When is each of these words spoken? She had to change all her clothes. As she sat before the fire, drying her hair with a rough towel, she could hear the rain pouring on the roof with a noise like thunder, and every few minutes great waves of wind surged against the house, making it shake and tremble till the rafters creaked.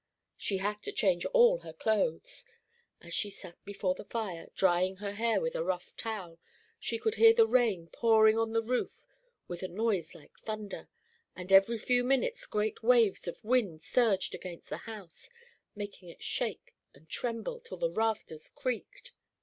She 0.35 0.57
had 0.57 0.81
to 0.81 0.91
change 0.91 1.25
all 1.27 1.59
her 1.59 1.73
clothes. 1.73 2.43
As 3.01 3.13
she 3.13 3.29
sat 3.29 3.63
before 3.63 3.93
the 3.93 4.03
fire, 4.03 4.49
drying 4.55 4.95
her 4.95 5.11
hair 5.11 5.39
with 5.39 5.53
a 5.53 5.63
rough 5.63 5.95
towel, 5.95 6.39
she 6.79 6.97
could 6.97 7.13
hear 7.13 7.33
the 7.33 7.45
rain 7.45 7.85
pouring 7.87 8.35
on 8.35 8.51
the 8.51 8.63
roof 8.63 9.05
with 9.47 9.61
a 9.61 9.67
noise 9.67 10.15
like 10.15 10.39
thunder, 10.39 10.89
and 11.35 11.51
every 11.51 11.77
few 11.77 12.03
minutes 12.03 12.47
great 12.47 12.81
waves 12.81 13.27
of 13.27 13.43
wind 13.43 13.83
surged 13.83 14.33
against 14.33 14.69
the 14.69 14.77
house, 14.89 15.29
making 15.75 16.09
it 16.09 16.23
shake 16.23 16.73
and 16.95 17.07
tremble 17.07 17.59
till 17.59 17.77
the 17.77 17.91
rafters 17.91 18.49
creaked. 18.49 19.11